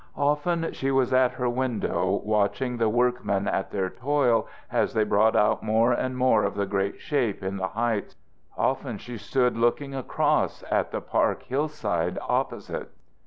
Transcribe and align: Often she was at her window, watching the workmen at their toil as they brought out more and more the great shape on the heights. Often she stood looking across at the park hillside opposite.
Often 0.17 0.71
she 0.71 0.89
was 0.89 1.13
at 1.13 1.33
her 1.33 1.47
window, 1.47 2.19
watching 2.25 2.77
the 2.77 2.89
workmen 2.89 3.47
at 3.47 3.69
their 3.69 3.91
toil 3.91 4.47
as 4.71 4.95
they 4.95 5.03
brought 5.03 5.35
out 5.35 5.61
more 5.61 5.91
and 5.91 6.17
more 6.17 6.49
the 6.49 6.65
great 6.65 6.99
shape 6.99 7.43
on 7.43 7.57
the 7.57 7.67
heights. 7.67 8.15
Often 8.57 8.97
she 8.97 9.19
stood 9.19 9.55
looking 9.55 9.93
across 9.93 10.63
at 10.71 10.89
the 10.89 11.01
park 11.01 11.43
hillside 11.43 12.17
opposite. 12.27 12.89